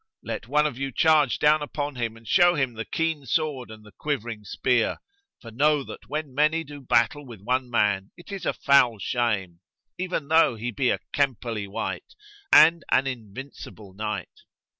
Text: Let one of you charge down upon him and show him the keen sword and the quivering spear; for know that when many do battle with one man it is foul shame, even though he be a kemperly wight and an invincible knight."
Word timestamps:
Let 0.23 0.47
one 0.47 0.65
of 0.65 0.79
you 0.79 0.91
charge 0.91 1.37
down 1.37 1.61
upon 1.61 1.95
him 1.95 2.17
and 2.17 2.27
show 2.27 2.55
him 2.55 2.73
the 2.73 2.85
keen 2.85 3.27
sword 3.27 3.69
and 3.69 3.85
the 3.85 3.91
quivering 3.91 4.43
spear; 4.45 4.97
for 5.39 5.51
know 5.51 5.83
that 5.83 6.09
when 6.09 6.33
many 6.33 6.63
do 6.63 6.81
battle 6.81 7.23
with 7.23 7.39
one 7.39 7.69
man 7.69 8.09
it 8.17 8.31
is 8.31 8.47
foul 8.65 8.97
shame, 8.97 9.59
even 9.99 10.27
though 10.27 10.55
he 10.55 10.71
be 10.71 10.89
a 10.89 11.01
kemperly 11.13 11.67
wight 11.67 12.15
and 12.51 12.83
an 12.89 13.05
invincible 13.05 13.93
knight." 13.93 14.39